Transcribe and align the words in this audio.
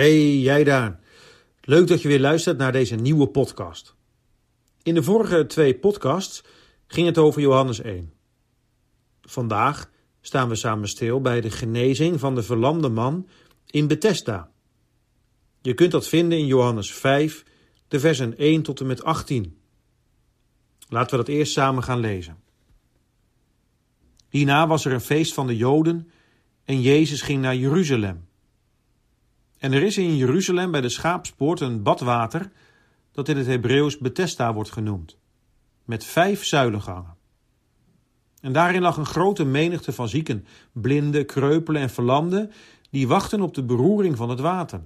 Hey, 0.00 0.38
jij 0.38 0.64
daar. 0.64 1.00
Leuk 1.60 1.86
dat 1.86 2.02
je 2.02 2.08
weer 2.08 2.20
luistert 2.20 2.58
naar 2.58 2.72
deze 2.72 2.94
nieuwe 2.94 3.28
podcast. 3.28 3.94
In 4.82 4.94
de 4.94 5.02
vorige 5.02 5.46
twee 5.46 5.74
podcasts 5.74 6.44
ging 6.86 7.06
het 7.06 7.18
over 7.18 7.40
Johannes 7.40 7.80
1. 7.80 8.12
Vandaag 9.22 9.90
staan 10.20 10.48
we 10.48 10.54
samen 10.54 10.88
stil 10.88 11.20
bij 11.20 11.40
de 11.40 11.50
genezing 11.50 12.20
van 12.20 12.34
de 12.34 12.42
verlamde 12.42 12.88
man 12.88 13.28
in 13.66 13.86
Bethesda. 13.86 14.50
Je 15.60 15.74
kunt 15.74 15.90
dat 15.90 16.08
vinden 16.08 16.38
in 16.38 16.46
Johannes 16.46 16.92
5, 16.92 17.44
de 17.88 18.00
versen 18.00 18.36
1 18.36 18.62
tot 18.62 18.80
en 18.80 18.86
met 18.86 19.04
18. 19.04 19.58
Laten 20.88 21.10
we 21.10 21.24
dat 21.24 21.34
eerst 21.34 21.52
samen 21.52 21.82
gaan 21.82 22.00
lezen. 22.00 22.42
Hierna 24.28 24.66
was 24.66 24.84
er 24.84 24.92
een 24.92 25.00
feest 25.00 25.34
van 25.34 25.46
de 25.46 25.56
Joden 25.56 26.10
en 26.64 26.80
Jezus 26.80 27.22
ging 27.22 27.42
naar 27.42 27.56
Jeruzalem. 27.56 28.28
En 29.60 29.72
er 29.72 29.82
is 29.82 29.98
in 29.98 30.16
Jeruzalem 30.16 30.70
bij 30.70 30.80
de 30.80 30.88
Schaapspoort 30.88 31.60
een 31.60 31.82
badwater 31.82 32.50
dat 33.12 33.28
in 33.28 33.36
het 33.36 33.46
Hebreeuws 33.46 33.98
Bethesda 33.98 34.54
wordt 34.54 34.70
genoemd, 34.72 35.18
met 35.84 36.04
vijf 36.04 36.44
zuilengangen. 36.44 37.16
En 38.40 38.52
daarin 38.52 38.82
lag 38.82 38.96
een 38.96 39.06
grote 39.06 39.44
menigte 39.44 39.92
van 39.92 40.08
zieken, 40.08 40.46
blinden, 40.72 41.26
kreupelen 41.26 41.80
en 41.80 41.90
verlamden, 41.90 42.52
die 42.90 43.08
wachten 43.08 43.40
op 43.40 43.54
de 43.54 43.62
beroering 43.62 44.16
van 44.16 44.28
het 44.28 44.40
water. 44.40 44.82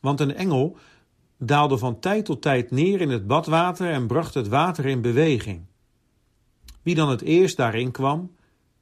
Want 0.00 0.20
een 0.20 0.34
engel 0.34 0.76
daalde 1.38 1.78
van 1.78 1.98
tijd 1.98 2.24
tot 2.24 2.42
tijd 2.42 2.70
neer 2.70 3.00
in 3.00 3.10
het 3.10 3.26
badwater 3.26 3.90
en 3.90 4.06
bracht 4.06 4.34
het 4.34 4.48
water 4.48 4.86
in 4.86 5.00
beweging. 5.00 5.64
Wie 6.82 6.94
dan 6.94 7.08
het 7.08 7.22
eerst 7.22 7.56
daarin 7.56 7.90
kwam, 7.90 8.34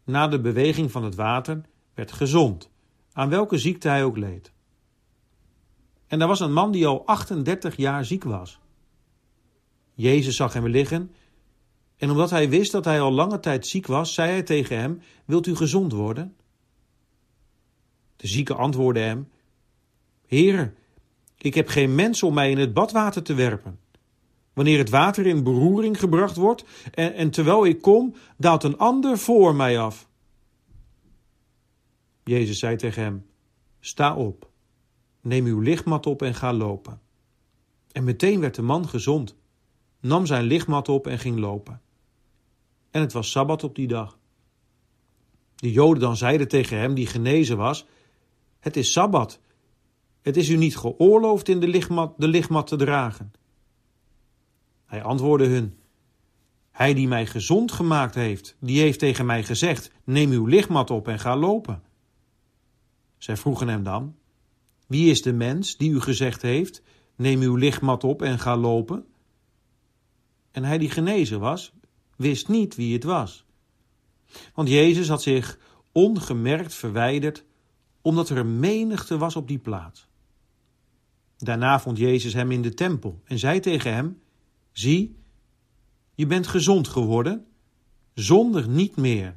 na 0.04 0.28
de 0.28 0.40
beweging 0.40 0.90
van 0.90 1.04
het 1.04 1.14
water, 1.14 1.60
werd 1.94 2.12
gezond 2.12 2.72
aan 3.14 3.28
welke 3.28 3.58
ziekte 3.58 3.88
hij 3.88 4.04
ook 4.04 4.16
leed. 4.16 4.52
En 6.06 6.20
er 6.20 6.26
was 6.26 6.40
een 6.40 6.52
man 6.52 6.72
die 6.72 6.86
al 6.86 7.06
38 7.06 7.76
jaar 7.76 8.04
ziek 8.04 8.24
was. 8.24 8.60
Jezus 9.94 10.36
zag 10.36 10.52
hem 10.52 10.66
liggen, 10.66 11.10
en 11.96 12.10
omdat 12.10 12.30
hij 12.30 12.48
wist 12.48 12.72
dat 12.72 12.84
hij 12.84 13.00
al 13.00 13.12
lange 13.12 13.40
tijd 13.40 13.66
ziek 13.66 13.86
was, 13.86 14.14
zei 14.14 14.30
hij 14.30 14.42
tegen 14.42 14.78
hem: 14.78 15.00
Wilt 15.24 15.46
u 15.46 15.56
gezond 15.56 15.92
worden? 15.92 16.36
De 18.16 18.26
zieke 18.26 18.54
antwoordde 18.54 19.00
hem: 19.00 19.28
Heer, 20.26 20.74
ik 21.38 21.54
heb 21.54 21.68
geen 21.68 21.94
mens 21.94 22.22
om 22.22 22.34
mij 22.34 22.50
in 22.50 22.58
het 22.58 22.74
badwater 22.74 23.22
te 23.22 23.34
werpen. 23.34 23.78
Wanneer 24.52 24.78
het 24.78 24.90
water 24.90 25.26
in 25.26 25.42
beroering 25.42 25.98
gebracht 25.98 26.36
wordt 26.36 26.64
en, 26.92 27.14
en 27.14 27.30
terwijl 27.30 27.66
ik 27.66 27.82
kom, 27.82 28.14
daalt 28.36 28.62
een 28.62 28.78
ander 28.78 29.18
voor 29.18 29.54
mij 29.54 29.78
af. 29.78 30.08
Jezus 32.24 32.58
zei 32.58 32.76
tegen 32.76 33.02
hem: 33.02 33.26
Sta 33.80 34.16
op, 34.16 34.50
neem 35.20 35.46
uw 35.46 35.60
lichtmat 35.60 36.06
op 36.06 36.22
en 36.22 36.34
ga 36.34 36.52
lopen. 36.52 37.00
En 37.92 38.04
meteen 38.04 38.40
werd 38.40 38.54
de 38.54 38.62
man 38.62 38.88
gezond, 38.88 39.36
nam 40.00 40.26
zijn 40.26 40.44
lichtmat 40.44 40.88
op 40.88 41.06
en 41.06 41.18
ging 41.18 41.38
lopen. 41.38 41.80
En 42.90 43.00
het 43.00 43.12
was 43.12 43.30
sabbat 43.30 43.64
op 43.64 43.74
die 43.74 43.86
dag. 43.86 44.18
De 45.54 45.72
Joden 45.72 46.00
dan 46.00 46.16
zeiden 46.16 46.48
tegen 46.48 46.78
hem, 46.78 46.94
die 46.94 47.06
genezen 47.06 47.56
was: 47.56 47.86
Het 48.60 48.76
is 48.76 48.92
sabbat. 48.92 49.40
Het 50.22 50.36
is 50.36 50.48
u 50.48 50.56
niet 50.56 50.76
geoorloofd 50.76 51.48
in 51.48 51.60
de 51.60 51.68
lichtmat, 51.68 52.14
de 52.16 52.28
lichtmat 52.28 52.66
te 52.66 52.76
dragen. 52.76 53.32
Hij 54.86 55.02
antwoordde 55.02 55.46
hun: 55.46 55.78
Hij 56.70 56.94
die 56.94 57.08
mij 57.08 57.26
gezond 57.26 57.72
gemaakt 57.72 58.14
heeft, 58.14 58.56
die 58.60 58.80
heeft 58.80 58.98
tegen 58.98 59.26
mij 59.26 59.44
gezegd: 59.44 59.90
Neem 60.04 60.30
uw 60.30 60.46
lichtmat 60.46 60.90
op 60.90 61.08
en 61.08 61.18
ga 61.18 61.36
lopen. 61.36 61.82
Zij 63.24 63.36
vroegen 63.36 63.68
hem 63.68 63.82
dan: 63.82 64.16
Wie 64.86 65.10
is 65.10 65.22
de 65.22 65.32
mens 65.32 65.76
die 65.76 65.90
u 65.90 66.00
gezegd 66.00 66.42
heeft: 66.42 66.82
Neem 67.16 67.40
uw 67.40 67.56
lichtmat 67.56 68.04
op 68.04 68.22
en 68.22 68.38
ga 68.38 68.56
lopen? 68.56 69.06
En 70.50 70.64
hij 70.64 70.78
die 70.78 70.90
genezen 70.90 71.40
was, 71.40 71.72
wist 72.16 72.48
niet 72.48 72.74
wie 72.74 72.92
het 72.92 73.04
was. 73.04 73.44
Want 74.54 74.68
Jezus 74.68 75.08
had 75.08 75.22
zich 75.22 75.58
ongemerkt 75.92 76.74
verwijderd, 76.74 77.44
omdat 78.02 78.28
er 78.28 78.36
een 78.36 78.58
menigte 78.58 79.18
was 79.18 79.36
op 79.36 79.48
die 79.48 79.58
plaats. 79.58 80.08
Daarna 81.36 81.80
vond 81.80 81.98
Jezus 81.98 82.32
hem 82.32 82.50
in 82.50 82.62
de 82.62 82.74
tempel 82.74 83.20
en 83.24 83.38
zei 83.38 83.60
tegen 83.60 83.94
hem: 83.94 84.20
Zie, 84.72 85.16
je 86.14 86.26
bent 86.26 86.46
gezond 86.46 86.88
geworden, 86.88 87.46
zonder 88.14 88.68
niet 88.68 88.96
meer, 88.96 89.36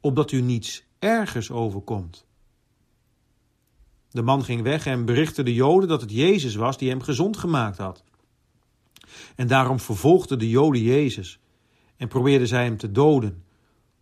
opdat 0.00 0.32
u 0.32 0.40
niets 0.40 0.84
ergers 0.98 1.50
overkomt. 1.50 2.26
De 4.14 4.22
man 4.22 4.44
ging 4.44 4.62
weg 4.62 4.86
en 4.86 5.04
berichtte 5.04 5.42
de 5.42 5.54
Joden 5.54 5.88
dat 5.88 6.00
het 6.00 6.10
Jezus 6.10 6.54
was 6.54 6.78
die 6.78 6.88
hem 6.88 7.00
gezond 7.00 7.36
gemaakt 7.36 7.78
had. 7.78 8.04
En 9.36 9.46
daarom 9.46 9.80
vervolgden 9.80 10.38
de 10.38 10.48
Joden 10.48 10.82
Jezus 10.82 11.40
en 11.96 12.08
probeerden 12.08 12.48
zij 12.48 12.64
hem 12.64 12.76
te 12.76 12.90
doden, 12.90 13.44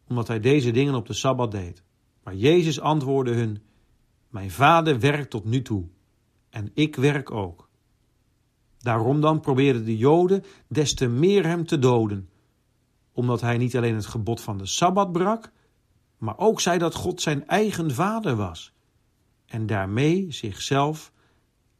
omdat 0.09 0.29
hij 0.29 0.41
deze 0.41 0.71
dingen 0.71 0.95
op 0.95 1.07
de 1.07 1.13
Sabbat 1.13 1.51
deed. 1.51 1.83
Maar 2.23 2.35
Jezus 2.35 2.81
antwoordde 2.81 3.33
hun: 3.35 3.63
Mijn 4.29 4.51
vader 4.51 5.01
werkt 5.01 5.31
tot 5.31 5.45
nu 5.45 5.63
toe, 5.63 5.85
en 6.51 6.71
ik 6.75 6.97
werk 6.97 7.31
ook. 7.31 7.69
Daarom 8.79 9.21
dan 9.21 9.41
probeerden 9.41 9.85
de 9.85 9.97
Joden 9.97 10.45
des 10.69 10.95
te 10.95 11.09
meer 11.09 11.47
hem 11.47 11.67
te 11.67 11.79
doden, 11.79 12.29
omdat 13.13 13.41
hij 13.41 13.59
niet 13.59 13.77
alleen 13.77 13.95
het 13.95 14.07
gebod 14.07 14.41
van 14.41 14.59
de 14.59 14.67
Sabbat 14.67 15.13
brak, 15.13 15.53
maar 16.19 16.39
ook 16.39 16.61
zei 16.61 16.79
dat 16.79 16.95
God 16.95 17.21
zijn 17.21 17.47
eigen 17.47 17.91
vader 17.91 18.37
was 18.37 18.73
en 19.53 19.67
daarmee 19.67 20.27
zichzelf 20.29 21.13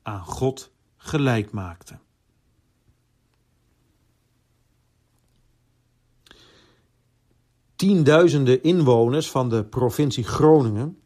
aan 0.03 0.25
God 0.25 0.73
gelijk 0.97 1.51
maakte. 1.51 1.99
Tienduizenden 7.77 8.63
inwoners 8.63 9.31
van 9.31 9.49
de 9.49 9.65
provincie 9.65 10.25
Groningen 10.25 10.99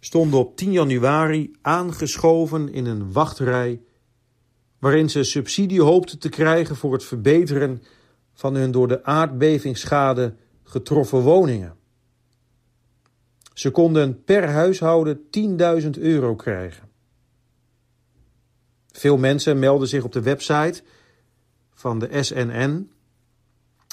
stonden 0.00 0.38
op 0.40 0.56
10 0.56 0.72
januari 0.72 1.56
aangeschoven 1.62 2.72
in 2.72 2.86
een 2.86 3.12
wachtrij 3.12 3.80
waarin 4.78 5.10
ze 5.10 5.24
subsidie 5.24 5.82
hoopten 5.82 6.18
te 6.18 6.28
krijgen 6.28 6.76
voor 6.76 6.92
het 6.92 7.04
verbeteren 7.04 7.82
van 8.32 8.54
hun 8.54 8.70
door 8.70 8.88
de 8.88 9.04
aardbevingsschade 9.04 10.36
getroffen 10.62 11.20
woningen. 11.20 11.76
Ze 13.56 13.70
konden 13.70 14.24
per 14.24 14.48
huishouden 14.48 15.20
10.000 15.82 15.90
euro 15.98 16.34
krijgen. 16.34 16.88
Veel 18.92 19.16
mensen 19.16 19.58
melden 19.58 19.88
zich 19.88 20.04
op 20.04 20.12
de 20.12 20.22
website 20.22 20.82
van 21.74 21.98
de 21.98 22.22
SNN, 22.22 22.90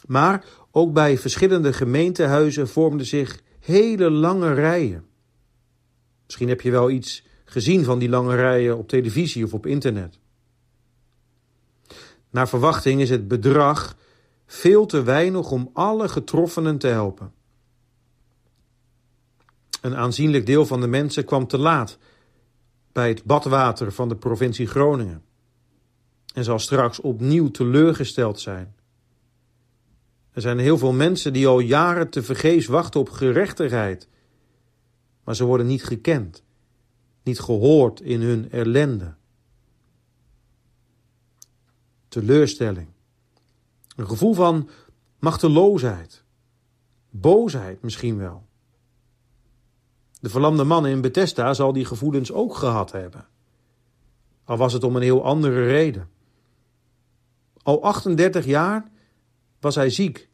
maar 0.07 0.45
ook 0.71 0.93
bij 0.93 1.17
verschillende 1.17 1.73
gemeentehuizen 1.73 2.67
vormden 2.67 3.05
zich 3.05 3.41
hele 3.59 4.09
lange 4.09 4.53
rijen. 4.53 5.05
Misschien 6.25 6.49
heb 6.49 6.61
je 6.61 6.71
wel 6.71 6.89
iets 6.89 7.25
gezien 7.45 7.83
van 7.83 7.99
die 7.99 8.09
lange 8.09 8.35
rijen 8.35 8.77
op 8.77 8.87
televisie 8.87 9.45
of 9.45 9.53
op 9.53 9.65
internet. 9.65 10.19
Naar 12.29 12.47
verwachting 12.49 13.01
is 13.01 13.09
het 13.09 13.27
bedrag 13.27 13.97
veel 14.45 14.85
te 14.85 15.03
weinig 15.03 15.51
om 15.51 15.69
alle 15.73 16.09
getroffenen 16.09 16.77
te 16.77 16.87
helpen. 16.87 17.33
Een 19.83 19.95
aanzienlijk 19.95 20.45
deel 20.45 20.65
van 20.65 20.81
de 20.81 20.87
mensen 20.87 21.25
kwam 21.25 21.47
te 21.47 21.57
laat 21.57 21.97
bij 22.91 23.09
het 23.09 23.23
badwater 23.23 23.91
van 23.91 24.09
de 24.09 24.15
provincie 24.15 24.67
Groningen 24.67 25.23
en 26.33 26.43
zal 26.43 26.59
straks 26.59 26.99
opnieuw 26.99 27.51
teleurgesteld 27.51 28.39
zijn. 28.39 28.75
Er 30.31 30.41
zijn 30.41 30.59
heel 30.59 30.77
veel 30.77 30.93
mensen 30.93 31.33
die 31.33 31.47
al 31.47 31.59
jaren 31.59 32.09
te 32.09 32.23
vergeefs 32.23 32.65
wachten 32.65 32.99
op 32.99 33.09
gerechtigheid, 33.09 34.07
maar 35.23 35.35
ze 35.35 35.43
worden 35.43 35.67
niet 35.67 35.83
gekend, 35.83 36.43
niet 37.23 37.39
gehoord 37.39 38.01
in 38.01 38.21
hun 38.21 38.51
ellende. 38.51 39.13
Teleurstelling, 42.07 42.87
een 43.95 44.07
gevoel 44.07 44.33
van 44.33 44.69
machteloosheid, 45.19 46.23
boosheid 47.09 47.81
misschien 47.81 48.17
wel. 48.17 48.51
De 50.23 50.29
verlamde 50.29 50.63
man 50.63 50.85
in 50.85 51.01
Bethesda 51.01 51.53
zal 51.53 51.73
die 51.73 51.85
gevoelens 51.85 52.31
ook 52.31 52.55
gehad 52.55 52.91
hebben. 52.91 53.25
Al 54.43 54.57
was 54.57 54.73
het 54.73 54.83
om 54.83 54.95
een 54.95 55.01
heel 55.01 55.23
andere 55.23 55.65
reden. 55.65 56.09
Al 57.63 57.83
38 57.83 58.45
jaar 58.45 58.91
was 59.59 59.75
hij 59.75 59.89
ziek. 59.89 60.29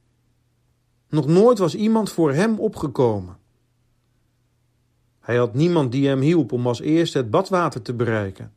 Nog 1.08 1.28
nooit 1.28 1.58
was 1.58 1.76
iemand 1.76 2.12
voor 2.12 2.34
hem 2.34 2.60
opgekomen. 2.60 3.38
Hij 5.20 5.38
had 5.38 5.54
niemand 5.54 5.92
die 5.92 6.08
hem 6.08 6.20
hielp 6.20 6.52
om 6.52 6.68
als 6.68 6.80
eerste 6.80 7.18
het 7.18 7.30
badwater 7.30 7.82
te 7.82 7.94
bereiken. 7.94 8.54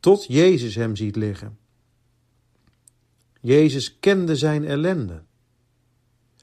Tot 0.00 0.24
Jezus 0.24 0.74
hem 0.74 0.96
ziet 0.96 1.16
liggen. 1.16 1.58
Jezus 3.40 3.98
kende 3.98 4.36
zijn 4.36 4.64
ellende. 4.64 5.22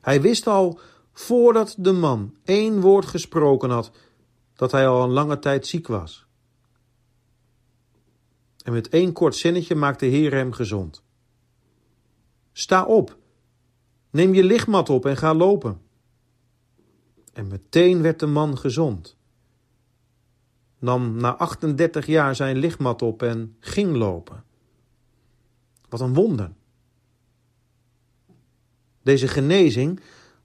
Hij 0.02 0.22
wist 0.22 0.48
al 0.48 0.80
voordat 1.20 1.76
de 1.78 1.92
man 1.92 2.36
één 2.44 2.82
woord 2.82 3.06
gesproken 3.06 3.70
had, 3.70 3.92
dat 4.56 4.72
hij 4.72 4.88
al 4.88 5.04
een 5.04 5.10
lange 5.10 5.40
tijd 5.40 5.68
ziek 5.68 5.88
was. 5.88 6.26
En 8.64 8.74
met 8.74 8.90
één 8.90 9.14
kort 9.14 9.36
zinnetje 9.36 9.76
maakt 9.76 10.00
de 10.00 10.06
Heer 10.06 10.34
hem 10.34 10.52
gezond. 10.52 11.04
Sta 12.52 12.86
op, 12.86 13.18
neem 14.10 14.34
je 14.34 14.44
lichtmat 14.44 14.90
op 14.90 15.06
en 15.06 15.18
ga 15.18 15.34
lopen. 15.34 15.82
En 17.34 17.48
meteen 17.48 18.02
werd 18.02 18.20
de 18.20 18.28
man 18.28 18.58
gezond. 18.58 19.18
Nam 20.80 21.16
na 21.16 21.36
38 21.36 22.06
jaar 22.06 22.36
zijn 22.36 22.58
lichtmat 22.58 23.02
op 23.02 23.22
en 23.22 23.56
ging 23.60 23.96
lopen. 23.96 24.44
Wat 25.90 26.00
een 26.00 26.14
wonder. 26.14 26.52
Deze 29.02 29.28
genezing 29.28 30.02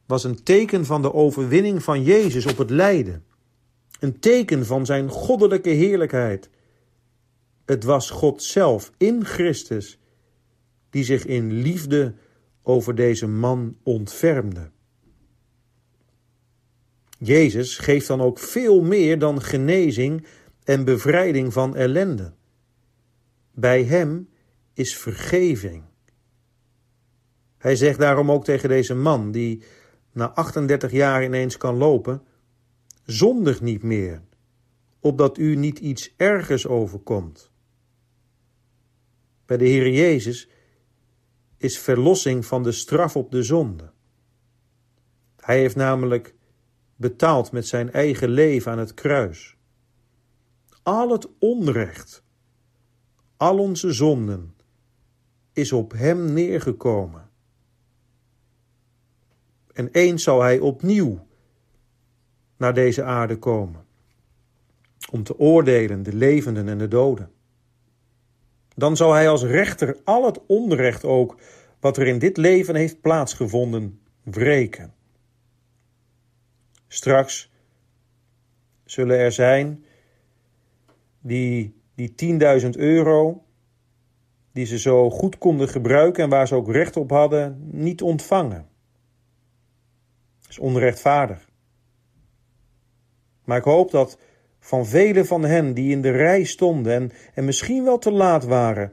was 0.06 0.24
een 0.24 0.42
teken 0.42 0.84
van 0.84 1.02
de 1.02 1.12
overwinning 1.12 1.82
van 1.82 2.02
Jezus 2.02 2.46
op 2.46 2.58
het 2.58 2.70
lijden. 2.70 3.24
Een 4.00 4.18
teken 4.18 4.66
van 4.66 4.86
zijn 4.86 5.08
goddelijke 5.08 5.70
heerlijkheid. 5.70 6.50
Het 7.64 7.84
was 7.84 8.10
God 8.10 8.42
zelf 8.42 8.92
in 8.96 9.24
Christus 9.24 9.98
die 10.90 11.04
zich 11.04 11.26
in 11.26 11.52
liefde 11.52 12.14
over 12.62 12.94
deze 12.94 13.26
man 13.26 13.76
ontfermde. 13.82 14.70
Jezus 17.18 17.78
geeft 17.78 18.06
dan 18.06 18.20
ook 18.20 18.38
veel 18.38 18.82
meer 18.82 19.18
dan 19.18 19.42
genezing 19.42 20.26
en 20.64 20.84
bevrijding 20.84 21.52
van 21.52 21.76
ellende. 21.76 22.32
Bij 23.50 23.84
Hem 23.84 24.28
is 24.74 24.96
vergeving. 24.96 25.82
Hij 27.58 27.76
zegt 27.76 27.98
daarom 27.98 28.30
ook 28.30 28.44
tegen 28.44 28.68
deze 28.68 28.94
man, 28.94 29.30
die 29.30 29.62
na 30.14 30.30
38 30.34 30.90
jaar 30.90 31.24
ineens 31.24 31.56
kan 31.56 31.76
lopen: 31.76 32.22
Zondig 33.04 33.60
niet 33.60 33.82
meer, 33.82 34.22
opdat 35.00 35.38
u 35.38 35.56
niet 35.56 35.78
iets 35.78 36.14
ergers 36.16 36.66
overkomt. 36.66 37.52
Bij 39.46 39.56
de 39.56 39.64
Heer 39.64 39.90
Jezus 39.90 40.48
is 41.56 41.78
verlossing 41.78 42.46
van 42.46 42.62
de 42.62 42.72
straf 42.72 43.16
op 43.16 43.30
de 43.30 43.42
zonde. 43.42 43.92
Hij 45.36 45.58
heeft 45.58 45.76
namelijk 45.76 46.34
betaald 46.96 47.52
met 47.52 47.66
zijn 47.66 47.92
eigen 47.92 48.28
leven 48.28 48.72
aan 48.72 48.78
het 48.78 48.94
kruis. 48.94 49.56
Al 50.82 51.10
het 51.10 51.28
onrecht, 51.38 52.24
al 53.36 53.58
onze 53.58 53.92
zonden, 53.92 54.54
is 55.52 55.72
op 55.72 55.92
hem 55.92 56.32
neergekomen. 56.32 57.23
En 59.74 59.88
eens 59.92 60.22
zal 60.22 60.42
hij 60.42 60.58
opnieuw 60.58 61.26
naar 62.56 62.74
deze 62.74 63.02
aarde 63.02 63.38
komen, 63.38 63.84
om 65.10 65.22
te 65.22 65.38
oordelen 65.38 66.02
de 66.02 66.14
levenden 66.14 66.68
en 66.68 66.78
de 66.78 66.88
doden. 66.88 67.30
Dan 68.74 68.96
zal 68.96 69.12
hij 69.12 69.28
als 69.28 69.42
rechter 69.42 69.96
al 70.04 70.24
het 70.24 70.40
onrecht 70.46 71.04
ook, 71.04 71.38
wat 71.80 71.96
er 71.96 72.06
in 72.06 72.18
dit 72.18 72.36
leven 72.36 72.74
heeft 72.74 73.00
plaatsgevonden, 73.00 74.00
wreken. 74.22 74.94
Straks 76.88 77.52
zullen 78.84 79.18
er 79.18 79.32
zijn 79.32 79.84
die 81.20 81.82
die 81.94 82.14
10.000 82.62 82.68
euro, 82.70 83.44
die 84.52 84.66
ze 84.66 84.78
zo 84.78 85.10
goed 85.10 85.38
konden 85.38 85.68
gebruiken 85.68 86.24
en 86.24 86.30
waar 86.30 86.46
ze 86.48 86.54
ook 86.54 86.70
recht 86.70 86.96
op 86.96 87.10
hadden, 87.10 87.68
niet 87.70 88.02
ontvangen. 88.02 88.68
Is 90.54 90.60
onrechtvaardig. 90.60 91.50
Maar 93.44 93.58
ik 93.58 93.64
hoop 93.64 93.90
dat 93.90 94.18
van 94.58 94.86
velen 94.86 95.26
van 95.26 95.42
hen 95.42 95.74
die 95.74 95.90
in 95.90 96.02
de 96.02 96.10
rij 96.10 96.44
stonden 96.44 96.92
en, 96.92 97.12
en 97.34 97.44
misschien 97.44 97.84
wel 97.84 97.98
te 97.98 98.10
laat 98.10 98.44
waren, 98.44 98.92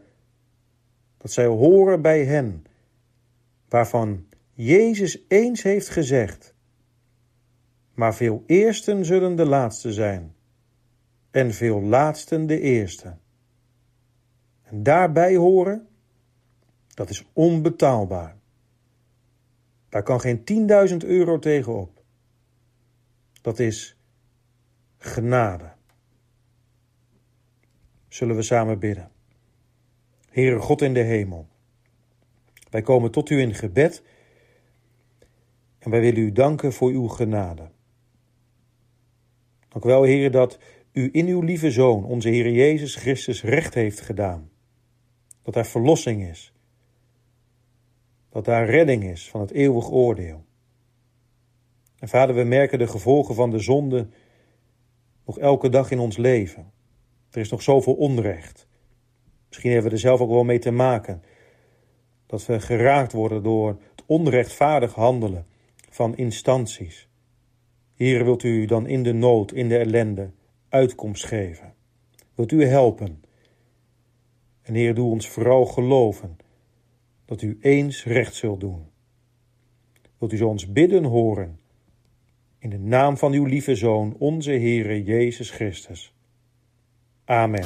dat 1.17 1.31
zij 1.31 1.45
horen 1.45 2.01
bij 2.01 2.25
hen, 2.25 2.65
waarvan 3.69 4.25
Jezus 4.53 5.25
eens 5.27 5.61
heeft 5.61 5.89
gezegd: 5.89 6.53
Maar 7.93 8.15
veel 8.15 8.43
eersten 8.45 9.05
zullen 9.05 9.35
de 9.35 9.45
laatste 9.45 9.93
zijn, 9.93 10.35
en 11.31 11.53
veel 11.53 11.81
laatsten 11.81 12.47
de 12.47 12.59
eerste. 12.59 13.17
En 14.63 14.83
daarbij 14.83 15.35
horen, 15.35 15.87
dat 16.87 17.09
is 17.09 17.25
onbetaalbaar. 17.33 18.40
Daar 19.91 20.03
kan 20.03 20.19
geen 20.19 20.43
10.000 20.91 20.97
euro 21.07 21.39
tegenop. 21.39 22.03
Dat 23.41 23.59
is 23.59 23.97
genade. 24.97 25.71
Zullen 28.07 28.35
we 28.35 28.41
samen 28.41 28.79
bidden. 28.79 29.11
Heere 30.29 30.59
God 30.59 30.81
in 30.81 30.93
de 30.93 30.99
hemel, 30.99 31.47
wij 32.69 32.81
komen 32.81 33.11
tot 33.11 33.29
u 33.29 33.39
in 33.39 33.53
gebed 33.53 34.03
en 35.79 35.91
wij 35.91 36.01
willen 36.01 36.21
u 36.21 36.31
danken 36.31 36.73
voor 36.73 36.89
uw 36.89 37.07
genade. 37.07 37.69
Dank 39.67 39.83
wel, 39.83 40.01
Heere, 40.01 40.29
dat 40.29 40.59
u 40.91 41.09
in 41.11 41.27
uw 41.27 41.41
lieve 41.41 41.71
Zoon, 41.71 42.03
onze 42.03 42.29
Heer 42.29 42.51
Jezus 42.51 42.95
Christus, 42.95 43.43
recht 43.43 43.73
heeft 43.73 44.01
gedaan. 44.01 44.51
Dat 45.41 45.55
er 45.55 45.65
verlossing 45.65 46.23
is. 46.23 46.53
Dat 48.31 48.45
daar 48.45 48.65
redding 48.65 49.03
is 49.03 49.29
van 49.29 49.41
het 49.41 49.51
eeuwig 49.51 49.89
oordeel. 49.89 50.43
En 51.99 52.07
vader, 52.07 52.35
we 52.35 52.43
merken 52.43 52.79
de 52.79 52.87
gevolgen 52.87 53.35
van 53.35 53.49
de 53.49 53.59
zonde 53.59 54.07
nog 55.25 55.39
elke 55.39 55.69
dag 55.69 55.91
in 55.91 55.99
ons 55.99 56.17
leven. 56.17 56.71
Er 57.31 57.39
is 57.39 57.49
nog 57.49 57.61
zoveel 57.61 57.93
onrecht. 57.93 58.67
Misschien 59.47 59.71
hebben 59.71 59.89
we 59.89 59.95
er 59.95 60.01
zelf 60.01 60.19
ook 60.19 60.29
wel 60.29 60.43
mee 60.43 60.59
te 60.59 60.71
maken. 60.71 61.23
Dat 62.25 62.45
we 62.45 62.59
geraakt 62.59 63.11
worden 63.11 63.43
door 63.43 63.67
het 63.67 64.03
onrechtvaardig 64.05 64.93
handelen 64.93 65.45
van 65.89 66.15
instanties. 66.15 67.09
Heer, 67.95 68.23
wilt 68.23 68.43
u 68.43 68.65
dan 68.65 68.87
in 68.87 69.03
de 69.03 69.13
nood, 69.13 69.51
in 69.51 69.67
de 69.67 69.77
ellende, 69.77 70.31
uitkomst 70.69 71.25
geven? 71.25 71.73
Wilt 72.35 72.51
u 72.51 72.65
helpen? 72.65 73.23
En 74.61 74.73
Heer, 74.73 74.93
doe 74.93 75.11
ons 75.11 75.29
vooral 75.29 75.65
geloven 75.65 76.37
dat 77.31 77.41
u 77.41 77.57
eens 77.61 78.03
recht 78.03 78.35
zult 78.35 78.59
doen. 78.59 78.85
Wilt 80.17 80.33
u 80.33 80.37
zo 80.37 80.47
ons 80.47 80.71
bidden 80.71 81.03
horen 81.03 81.59
in 82.59 82.69
de 82.69 82.77
naam 82.77 83.17
van 83.17 83.33
uw 83.33 83.45
lieve 83.45 83.75
Zoon, 83.75 84.15
onze 84.17 84.51
Heere 84.51 85.03
Jezus 85.03 85.49
Christus. 85.49 86.13
Amen. 87.25 87.65